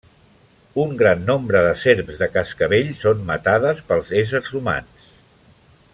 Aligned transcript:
Un 0.83 0.95
gran 1.01 1.19
nombre 1.27 1.61
de 1.67 1.75
serps 1.83 2.17
de 2.23 2.29
cascavell 2.37 2.91
són 3.03 3.23
matades 3.29 3.85
pels 3.93 4.13
éssers 4.23 4.51
humans. 4.61 5.13